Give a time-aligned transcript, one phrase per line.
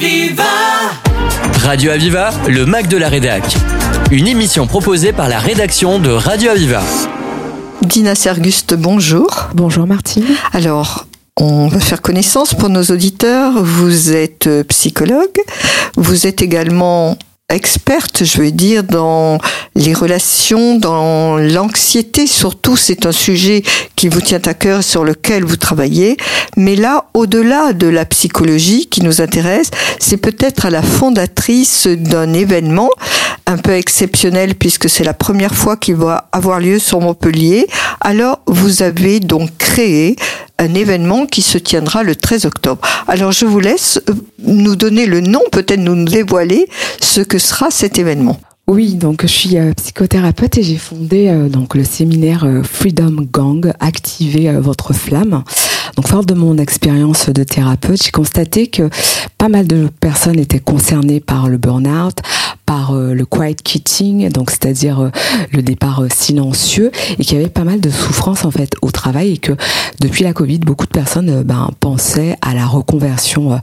[0.00, 0.44] Aviva
[1.64, 3.42] Radio Aviva, le Mac de la Rédac.
[4.12, 6.82] Une émission proposée par la rédaction de Radio Aviva.
[7.82, 9.48] Dina Serguste, bonjour.
[9.54, 10.24] Bonjour Martine.
[10.52, 13.54] Alors, on va faire connaissance pour nos auditeurs.
[13.60, 15.40] Vous êtes euh, psychologue,
[15.96, 17.18] vous êtes également
[17.50, 19.38] experte, je veux dire, dans
[19.74, 22.26] les relations, dans l'anxiété.
[22.26, 23.62] Surtout, c'est un sujet
[23.96, 26.18] qui vous tient à cœur, sur lequel vous travaillez.
[26.58, 32.34] Mais là, au-delà de la psychologie qui nous intéresse, c'est peut-être à la fondatrice d'un
[32.34, 32.90] événement
[33.48, 37.66] un peu exceptionnel puisque c'est la première fois qu'il va avoir lieu sur Montpellier.
[38.00, 40.16] Alors, vous avez donc créé
[40.58, 42.80] un événement qui se tiendra le 13 octobre.
[43.06, 46.68] Alors je vous laisse euh, nous donner le nom, peut-être nous dévoiler
[47.00, 48.38] ce que sera cet événement.
[48.66, 53.72] Oui, donc je suis euh, psychothérapeute et j'ai fondé euh, donc le séminaire Freedom Gang,
[53.80, 55.42] activer votre flamme.
[55.96, 58.88] Donc, fort de mon expérience de thérapeute, j'ai constaté que
[59.36, 62.18] pas mal de personnes étaient concernées par le burn-out,
[62.68, 65.10] par euh, le quiet quitting, donc c'est-à-dire euh,
[65.52, 68.90] le départ euh, silencieux, et qu'il y avait pas mal de souffrance en fait au
[68.90, 69.52] travail, et que
[70.02, 73.58] depuis la Covid, beaucoup de personnes ben, pensaient à la reconversion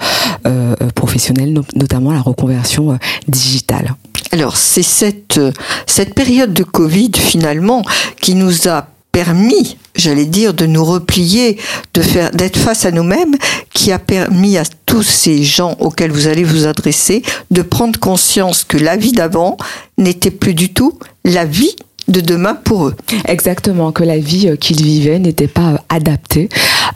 [0.95, 2.97] professionnelle, notamment la reconversion
[3.27, 3.95] digitale.
[4.31, 5.39] Alors c'est cette,
[5.85, 7.83] cette période de Covid finalement
[8.21, 11.57] qui nous a permis, j'allais dire, de nous replier,
[11.93, 13.33] de faire, d'être face à nous-mêmes,
[13.73, 18.65] qui a permis à tous ces gens auxquels vous allez vous adresser de prendre conscience
[18.65, 19.55] que la vie d'avant
[19.97, 22.95] n'était plus du tout la vie de demain pour eux.
[23.27, 26.49] Exactement, que la vie euh, qu'ils vivaient n'était pas euh, adaptée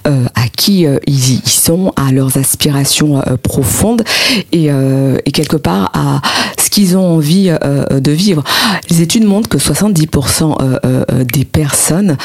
[0.07, 4.03] euh, à qui ils y sont, à leurs aspirations profondes
[4.51, 6.21] et, et, quelque part à
[6.61, 8.43] ce qu'ils ont envie de vivre.
[8.89, 12.17] Les études montrent que 70% des personnes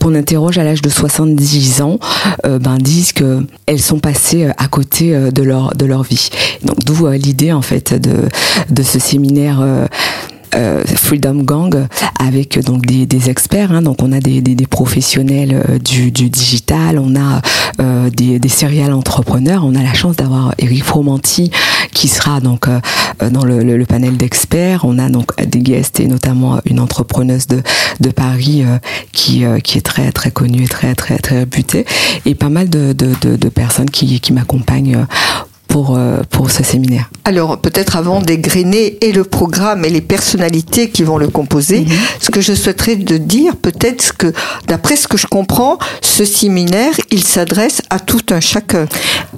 [0.00, 1.98] qu'on interroge à l'âge de 70 ans
[2.44, 6.28] ben, disent qu'elles sont passées à côté de leur, de leur vie.
[6.62, 8.28] Donc d'où l'idée en fait de,
[8.68, 9.88] de ce séminaire
[10.54, 13.72] euh, Freedom Gang avec donc des, experts.
[13.72, 17.40] Hein, donc on a des, professionnels euh, du, digital, on a
[17.80, 19.64] euh, des, des serial entrepreneurs.
[19.64, 21.50] On a la chance d'avoir Eric Fromanti
[21.92, 22.80] qui sera donc euh,
[23.30, 24.84] dans le, panel d'experts.
[24.84, 27.62] On a donc des guests et notamment une entrepreneuse de,
[28.10, 28.64] Paris
[29.12, 31.84] qui, est très très connue et très très très réputée
[32.24, 32.92] et pas mal de,
[33.48, 35.06] personnes qui m'accompagnent
[35.68, 37.10] pour, euh, pour ce séminaire.
[37.24, 41.92] Alors peut-être avant d'égrener et le programme et les personnalités qui vont le composer, mhm.
[42.20, 44.32] ce que je souhaiterais de dire peut-être que
[44.66, 48.86] d'après ce que je comprends, ce séminaire, il s'adresse à tout un chacun.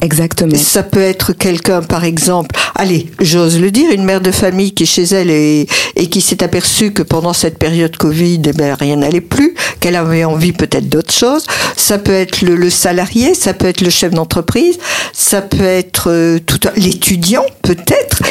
[0.01, 0.57] Exactement.
[0.57, 4.85] Ça peut être quelqu'un par exemple, allez, j'ose le dire, une mère de famille qui
[4.85, 8.75] est chez elle et, et qui s'est aperçue que pendant cette période Covid, eh ben,
[8.75, 11.45] rien n'allait plus, qu'elle avait envie peut-être d'autre chose.
[11.77, 14.79] Ça peut être le, le salarié, ça peut être le chef d'entreprise,
[15.13, 18.23] ça peut être euh, tout l'étudiant peut-être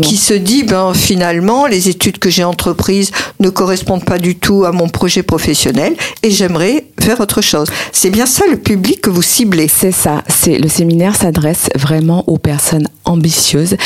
[0.00, 3.10] qui se dit ben finalement les études que j'ai entreprises
[3.40, 7.68] ne correspondent pas du tout à mon projet professionnel et j'aimerais faire autre chose.
[7.92, 9.68] C'est bien ça le public que vous ciblez.
[9.68, 13.76] C'est ça, c'est le séminaire s'adresse vraiment aux personnes ambitieuses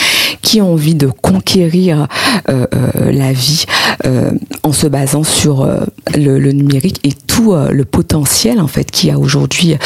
[0.42, 2.06] qui ont envie de conquérir
[2.48, 3.64] euh, euh, la vie
[4.62, 5.66] en se basant sur
[6.14, 9.76] le, le, numérique et tout le potentiel en fait qu'il y a aujourd'hui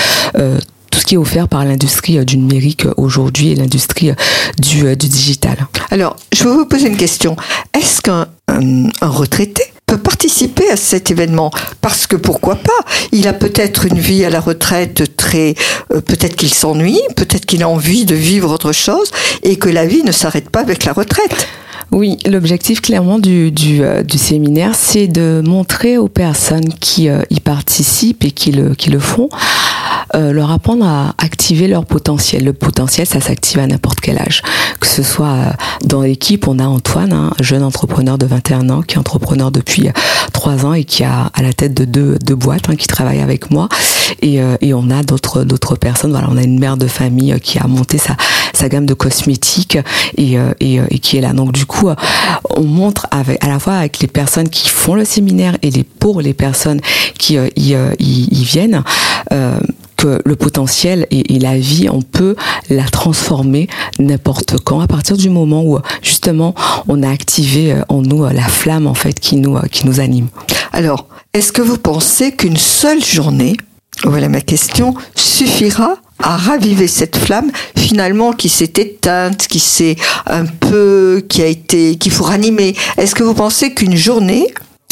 [0.92, 4.14] tout ce qui est offert par l'industrie euh, du numérique euh, aujourd'hui et l'industrie euh,
[4.58, 5.66] du, digital.
[5.90, 7.34] Alors, je vais vous poser une question.
[7.74, 12.70] Est-ce qu'un un, un retraité participer à cet événement parce que pourquoi pas?
[13.12, 15.54] Il a peut-être une vie à la retraite très
[15.92, 19.10] euh, peut-être qu'il s'ennuie, peut-être qu'il a envie de vivre autre chose
[19.42, 21.48] et que la vie ne s'arrête pas avec la retraite.
[21.90, 27.40] Oui, l'objectif clairement du, du, euh, séminaire, c'est de montrer aux personnes qui euh, y
[27.40, 29.28] participent et qui le, qui le font,
[30.14, 32.44] leur apprendre à activer leur potentiel.
[32.44, 34.42] Le potentiel, ça s'active à n'importe quel âge.
[34.78, 35.54] Que ce soit
[35.84, 39.50] dans l'équipe, on a Antoine, un hein, jeune entrepreneur de 21 ans, qui est entrepreneur
[39.50, 39.81] depuis
[40.32, 43.50] 3 ans et qui a à la tête de deux, boîtes, hein, qui travaille avec
[43.50, 43.68] moi.
[44.20, 46.12] Et, euh, et on a d'autres d'autres personnes.
[46.12, 48.16] Voilà, on a une mère de famille qui a monté sa,
[48.68, 49.78] gamme de cosmétiques
[50.16, 51.32] et, et, et qui est là.
[51.32, 51.88] Donc du coup,
[52.56, 55.84] on montre avec, à la fois avec les personnes qui font le séminaire et les,
[55.84, 56.80] pour les personnes
[57.18, 58.82] qui euh, y, euh, viennent.
[59.32, 59.58] Euh,
[60.04, 62.36] le potentiel et, et, la vie, on peut
[62.70, 63.68] la transformer
[63.98, 66.54] n'importe quand, à partir du moment où justement
[66.88, 70.28] on a activé en nous la flamme en fait qui nous qui nous anime.
[70.72, 73.56] Alors, est-ce que vous pensez qu'une seule journée,
[74.04, 79.96] voilà ma question, suffira à raviver cette flamme finalement qui s'est éteinte, qui s'est
[80.26, 82.76] un peu, qui a été, qu'il faut ranimer?
[82.96, 84.46] Est-ce que vous pensez qu'une journée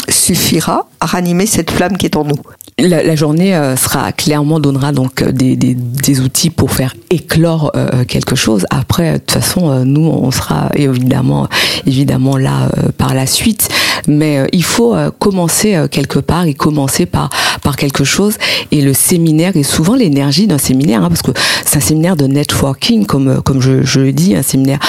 [0.09, 2.37] suffira à ranimer cette flamme qui est en nous.
[2.79, 7.71] La, journée euh, sera clairement donnera donc euh, des, des, des outils pour faire éclore
[7.75, 8.65] euh, quelque chose.
[8.71, 11.47] Après, de toute façon, nous on sera évidemment
[11.85, 13.69] évidemment là par la suite,
[14.07, 17.29] mais il faut commencer quelque part et commencer par
[17.61, 18.37] par quelque chose.
[18.71, 21.31] Et le séminaire est souvent l'énergie d'un séminaire, hein, parce que
[21.65, 24.79] c'est un séminaire de networking, comme comme je, je le dis, un séminaire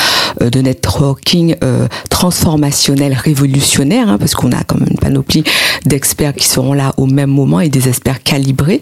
[0.50, 5.44] de networking euh, transformationnel, révolutionnaire, hein, parce qu'on a comme une panoplie
[5.84, 8.80] d'experts qui seront là au même moment et des experts calibrés.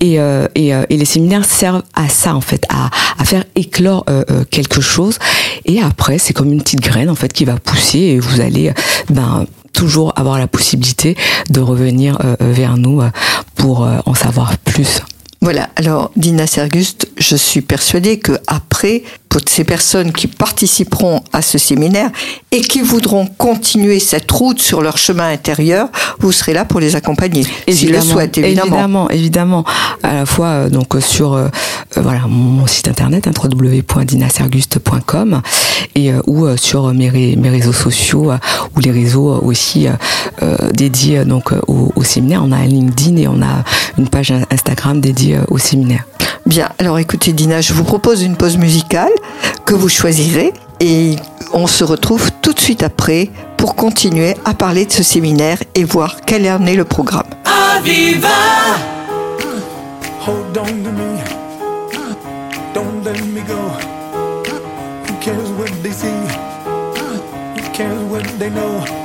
[0.00, 4.04] Et, euh, et, euh, les séminaires servent à ça en fait, à, à faire éclore
[4.08, 5.18] euh, euh, quelque chose.
[5.64, 8.68] Et après, c'est comme une petite graine en fait qui va pousser et vous allez
[8.68, 8.72] euh,
[9.10, 11.16] ben toujours avoir la possibilité
[11.50, 13.10] de revenir euh, euh, vers nous euh,
[13.54, 15.00] pour euh, en savoir plus.
[15.40, 21.40] Voilà, alors Dina Serguste, je suis persuadée que après, pour ces personnes qui participeront à
[21.40, 22.10] ce séminaire
[22.50, 25.88] et qui voudront continuer cette route sur leur chemin intérieur,
[26.20, 28.74] vous serez là pour les accompagner, s'ils le souhaitent, évidemment.
[29.08, 29.64] Évidemment, évidemment.
[30.02, 31.48] À la fois euh, donc euh, sur euh,
[31.96, 35.40] voilà mon, site internet hein, www.dinaserguste.com
[35.94, 38.36] et euh, ou sur mes, ré- mes réseaux sociaux euh,
[38.76, 39.86] ou les réseaux aussi
[40.74, 42.42] dédiés donc au, au séminaire.
[42.44, 43.64] On a un LinkedIn et on a
[43.98, 46.04] une page Instagram dédiée au séminaire.
[46.46, 49.12] Bien, alors écoutez Dina, je vous propose une pause musicale
[49.64, 51.16] que vous choisirez et
[51.52, 55.84] on se retrouve tout de suite après pour continuer à parler de ce séminaire et
[55.84, 57.26] voir quel en est le programme.
[57.76, 58.28] Aviva
[60.26, 61.18] Hold on to me.
[62.74, 63.58] Don't let me go.
[65.08, 66.06] Who cares what they see?
[67.56, 69.01] Who cares what they know?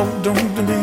[0.00, 0.80] Hold on to me,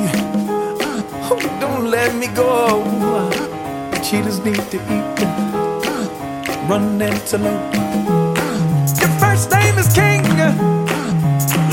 [1.26, 2.84] oh, don't let me go.
[3.02, 7.74] Uh, Cheetahs need to eat, uh, run antelope.
[7.74, 10.22] Uh, your first name is King,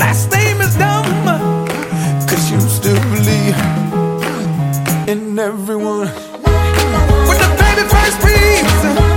[0.01, 1.05] last name is Dumb.
[2.27, 3.55] Cause you still believe
[5.07, 6.07] in everyone.
[7.27, 9.14] When the baby first breathes,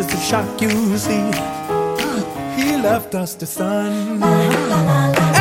[0.00, 1.30] Just a shock you see.
[2.56, 5.39] He left us the sun.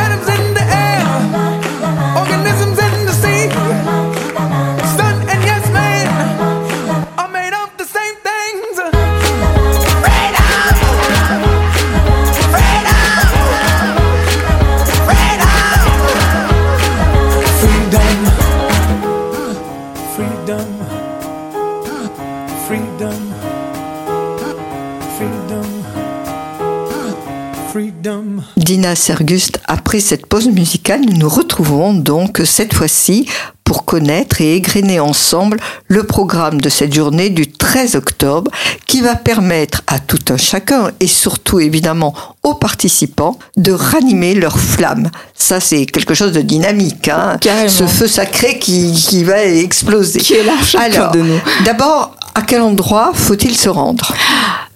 [28.57, 33.27] Dina Serguste, après cette pause musicale, nous nous retrouvons donc cette fois-ci
[33.69, 38.49] pour connaître et égrener ensemble le programme de cette journée du 13 octobre
[38.87, 44.59] qui va permettre à tout un chacun et surtout évidemment aux participants de ranimer leur
[44.59, 45.11] flamme.
[45.35, 50.19] Ça c'est quelque chose de dynamique, hein ce feu sacré qui, qui va exploser.
[50.19, 51.39] Qui est là, chacun Alors, de nous.
[51.63, 54.15] d'abord, à quel endroit faut-il se rendre?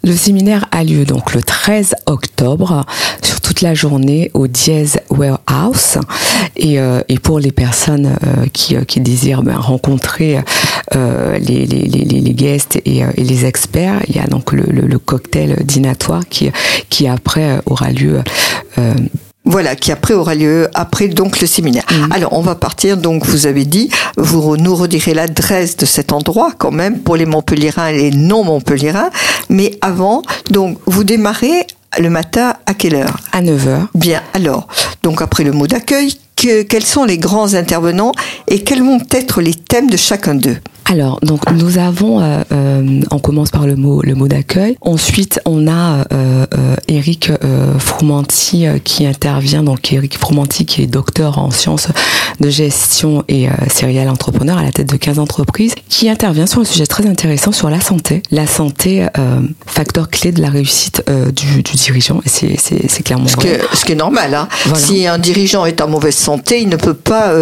[0.04, 2.86] Le séminaire a lieu donc le 13 octobre
[3.44, 6.00] toute la journée au Diez Warehouse.
[6.56, 10.40] Et, euh, et pour les personnes euh, qui, euh, qui désirent ben, rencontrer
[10.94, 14.82] les, les, les, les- guests et, et les experts, il y a donc le, le,
[14.88, 16.52] le cocktail dînatoire qui,
[16.90, 18.22] qui après aura lieu
[19.46, 21.84] Voilà, qui après aura lieu après donc le séminaire.
[22.12, 22.96] Alors on va partir.
[22.98, 27.26] Donc vous avez dit vous nous redirez l'adresse de cet endroit quand même pour les
[27.26, 29.10] Montpelliérains et les non Montpelliérains,
[29.50, 30.22] mais avant
[30.52, 31.66] donc vous démarrez
[32.00, 33.18] le matin à quelle heure?
[33.32, 33.88] À 9h.
[33.96, 34.68] Bien, alors
[35.02, 38.12] donc après le mot d'accueil que, quels sont les grands intervenants
[38.48, 43.02] et quels vont être les thèmes de chacun d'eux alors, donc nous avons, euh, euh,
[43.10, 44.78] on commence par le mot, le mot d'accueil.
[44.82, 46.46] Ensuite, on a euh,
[46.88, 49.64] Eric euh, Froumanti qui intervient.
[49.64, 51.88] Donc, Eric Froumanti qui est docteur en sciences
[52.40, 56.66] de gestion et serial entrepreneur à la tête de 15 entreprises, qui intervient sur un
[56.66, 58.24] sujet très intéressant sur la santé.
[58.32, 59.08] La santé,
[59.66, 62.22] facteur clé de la réussite du, du, dirigeant.
[62.26, 63.60] Et c'est, clairement ce, vrai.
[63.60, 64.34] Que, ce qui est normal.
[64.34, 64.48] Hein.
[64.66, 64.80] Voilà.
[64.80, 67.34] Si un dirigeant est en mauvaise santé, il ne peut pas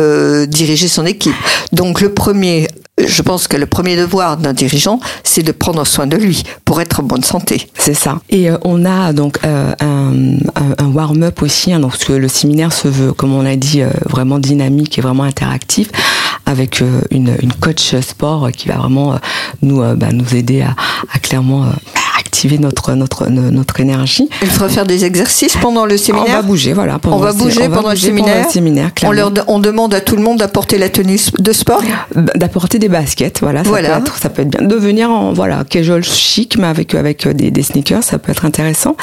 [0.47, 1.35] diriger son équipe.
[1.71, 2.67] Donc, le premier
[3.07, 6.81] je pense que le premier devoir d'un dirigeant, c'est de prendre soin de lui pour
[6.81, 7.67] être en bonne santé.
[7.77, 8.19] C'est ça.
[8.29, 12.73] Et euh, on a donc euh, un, warm-up aussi, hein, donc, parce que le séminaire
[12.73, 15.89] se veut, comme on l'a dit, euh, vraiment dynamique et vraiment interactif
[16.45, 19.17] avec euh, une, coach sport qui va vraiment euh,
[19.61, 21.67] nous, bah, nous aider à clairement
[22.31, 24.29] activer notre notre notre énergie.
[24.41, 26.29] Il faudra faire des exercices pendant le séminaire.
[26.29, 26.97] On va bouger, voilà.
[27.03, 28.91] on va bouger, pendant, le séminaire.
[29.03, 31.81] on, leur, on demande à tout le monde d'apporter la tenue de sport.
[32.15, 33.65] D'apporter des baskets, voilà.
[33.65, 33.89] Ça voilà.
[33.89, 34.65] Peut être, ça peut être bien.
[34.65, 38.45] De venir en voilà casual chic, mais avec avec des, des sneakers, ça peut être
[38.45, 38.95] intéressant.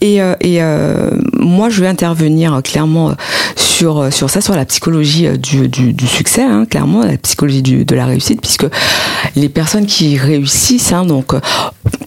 [0.00, 3.14] Et euh, et euh, moi, je vais intervenir clairement
[3.56, 7.84] sur sur ça, sur la psychologie du du, du succès, hein, clairement la psychologie du,
[7.84, 8.66] de la réussite, puisque
[9.34, 11.34] les personnes qui réussissent, hein, donc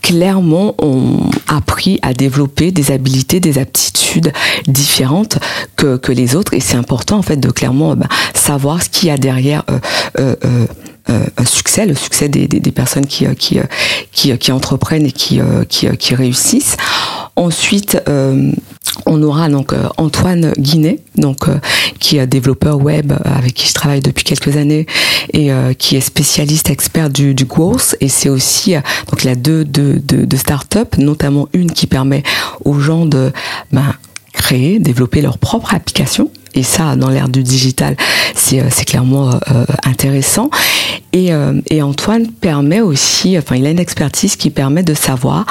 [0.02, 4.32] clairement ont appris à développer des habilités, des aptitudes
[4.68, 5.40] différentes
[5.76, 6.54] que, les autres.
[6.54, 9.64] Et c'est important en fait de clairement ben, savoir ce qu'il y a derrière.
[9.70, 10.66] Euh, euh,
[11.08, 13.28] euh, un succès, le succès des, personnes qui,
[14.52, 16.78] entreprennent et qui, réussissent.
[17.36, 18.52] Ensuite, euh,
[19.06, 21.48] on aura donc Antoine Guinet, donc
[22.00, 24.86] qui est développeur web avec qui je travaille depuis quelques années
[25.34, 28.76] et qui est spécialiste expert du, du growth et c'est aussi
[29.10, 32.24] donc il a deux, deux, deux, startups, notamment une qui permet
[32.64, 33.32] aux gens de
[33.72, 33.94] ben,
[34.34, 36.30] créer, développer leur propre application.
[36.54, 37.98] Et ça, dans l'ère du digital,
[38.34, 40.50] c'est euh, clairement euh, intéressant.
[41.12, 45.46] Et, euh, et, Antoine permet aussi, enfin, il a une expertise qui permet de savoir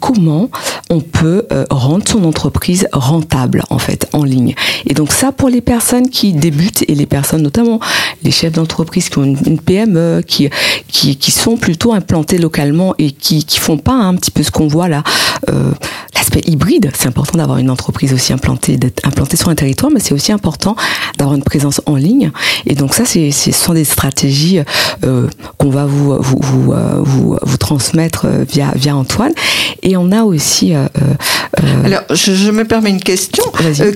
[0.00, 0.50] comment
[0.90, 4.54] on peut euh, rendre son entreprise rentable, en fait, en ligne?
[4.86, 7.80] Et donc ça, pour les personnes qui débutent et les personnes, notamment
[8.22, 10.48] les chefs d'entreprise qui ont une, PME, qui,
[10.88, 14.50] qui, qui, sont plutôt implantés localement et qui, qui font pas un petit peu ce
[14.50, 15.02] qu'on voit là,
[15.50, 15.72] euh,
[16.14, 16.90] l'aspect hybride.
[16.94, 20.32] C'est important d'avoir une entreprise aussi implantée, d'être implantée sur un territoire, mais c'est aussi
[20.32, 20.76] important
[21.18, 22.30] d'avoir une présence en ligne.
[22.66, 24.60] Et donc ça, c'est, ce sont des stratégies
[25.04, 25.28] euh,
[25.58, 29.32] qu'on va vous vous, vous, vous, vous, transmettre via, via Antoine.
[29.82, 30.74] Et on a aussi...
[30.74, 30.86] Euh,
[31.62, 33.44] euh, Alors, je, je, me permets une question.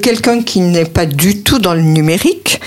[0.02, 2.60] Quelqu'un qui n'est pas du tout dans le numérique,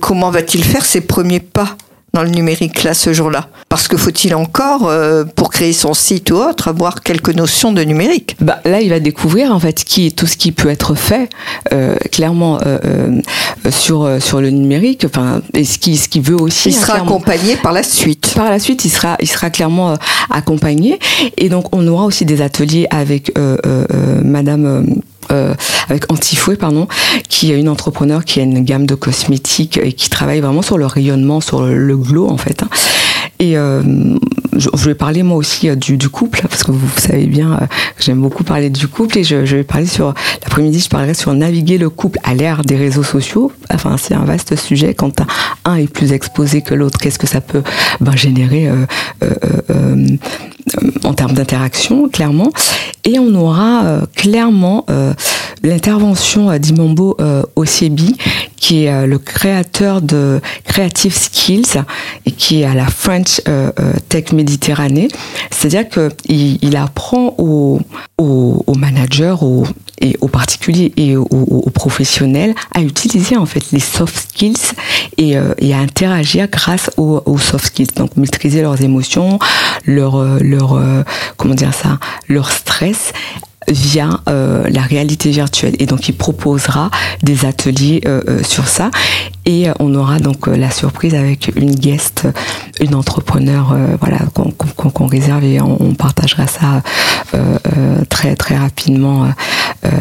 [0.00, 1.76] comment va-t-il faire ses premiers pas?
[2.12, 6.30] Dans le numérique là ce jour-là Parce que faut-il encore, euh, pour créer son site
[6.30, 8.36] ou autre, avoir quelques notions de numérique?
[8.40, 11.28] Bah, Là, il va découvrir en fait qui, tout ce qui peut être fait
[11.72, 13.20] euh, clairement euh, euh
[13.70, 15.04] sur sur le numérique.
[15.04, 16.70] Enfin, et ce qui ce qui veut aussi.
[16.70, 18.32] Il hein, sera accompagné par la suite.
[18.36, 19.96] Par la suite, il sera il sera clairement euh,
[20.30, 20.98] accompagné.
[21.36, 23.32] Et donc, on aura aussi des ateliers avec
[24.24, 25.00] Madame
[25.32, 25.54] euh,
[25.88, 26.86] avec Antifouet, pardon,
[27.28, 30.78] qui est une entrepreneur qui a une gamme de cosmétiques et qui travaille vraiment sur
[30.78, 32.62] le rayonnement, sur le, glow en fait.
[32.62, 32.68] Hein.
[33.38, 33.82] Et euh,
[34.58, 37.66] je, je, vais parler moi aussi euh, du, couple parce que vous, savez bien, euh,
[37.98, 41.78] j'aime beaucoup parler du couple et je, vais parler sur l'après-midi, je parlerai sur naviguer
[41.78, 43.52] le couple à l'ère des réseaux sociaux.
[43.72, 44.94] Enfin, c'est un vaste sujet.
[44.94, 45.22] Quand
[45.64, 47.62] un est plus exposé que l'autre, qu'est-ce que ça peut
[48.00, 50.16] ben, générer euh,
[51.04, 52.50] en termes d'interaction, clairement.
[53.04, 54.84] Et on aura clairement
[55.62, 57.16] l'intervention d'Imambo
[57.54, 58.16] Osiebi,
[58.56, 61.84] qui est le créateur de Creative Skills
[62.24, 63.40] et qui est à la French
[64.08, 64.32] Tech
[65.50, 67.80] C'est-à-dire qu'il il apprend aux,
[68.76, 69.64] managers, aux,
[70.00, 74.72] et aux particuliers et aux, professionnels à utiliser en fait les soft skills
[75.16, 77.88] et, euh, à interagir grâce aux, soft skills.
[77.96, 79.38] Donc maîtriser leurs émotions,
[79.84, 81.02] leur leur euh,
[81.36, 81.98] comment dire ça,
[82.28, 83.12] leur stress
[83.68, 85.74] via euh, la réalité virtuelle.
[85.78, 86.90] Et donc, il proposera
[87.22, 88.90] des ateliers euh, euh sur ça.
[89.44, 92.28] Et euh, on aura donc la surprise avec une guest,
[92.80, 96.82] une entrepreneur, voilà, qu'on qu qu réserve et on, on, partagera ça
[98.08, 99.28] très très rapidement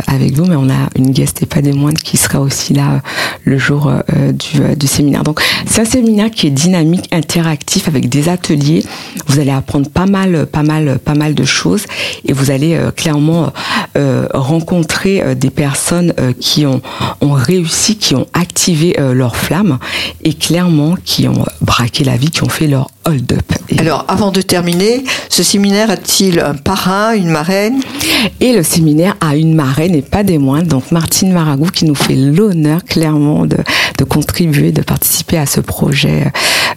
[0.08, 0.46] avec vous.
[0.46, 3.02] Mais on a une guest et pas des moindres qui sera aussi là
[3.44, 3.92] le jour
[4.34, 5.24] du, du séminaire.
[5.24, 8.84] Donc, c'est un séminaire qui est dynamique, interactif avec des ateliers.
[9.28, 11.84] Vous allez apprendre pas mal, pas mal, pas mal de choses
[12.26, 13.52] et vous allez clairement
[13.98, 16.82] euh, rencontrer euh, des personnes euh, qui ont,
[17.22, 19.78] ont réussi, qui ont activé leur flamme
[20.24, 23.54] et clairement qui ont braqué la vie, qui ont fait leur hold-up.
[23.78, 27.82] Alors, avant de terminer, ce séminaire a-t-il un parrain, une marraine?
[28.40, 31.96] Et le séminaire a une marraine et pas des moindres, donc Martine Maragou qui nous
[31.96, 33.58] fait l'honneur clairement de,
[34.08, 36.32] contribuer, de participer à ce projet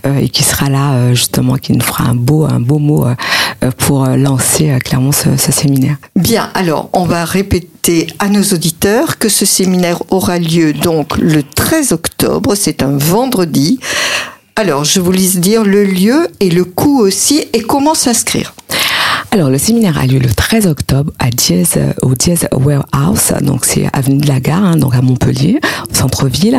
[0.06, 3.06] euh, et qui sera là euh, justement, qui nous fera un beau, un beau mot
[3.06, 5.96] euh, pour lancer clairement ce, ce séminaire.
[6.16, 11.42] Bien, alors on va répéter à nos auditeurs que ce séminaire aura lieu donc le
[11.42, 13.78] 13 octobre, c'est un vendredi.
[14.56, 18.54] Alors, je vous laisse dire le lieu et le coût aussi et comment s'inscrire.
[19.30, 21.12] Alors, le séminaire a lieu le 13 octobre
[22.02, 25.60] au Diez Warehouse, donc c'est avenue de la Gare, hein, donc à Montpellier,
[25.92, 26.58] centre-ville.